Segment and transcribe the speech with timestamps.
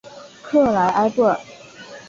[0.41, 1.39] 克莱埃布尔。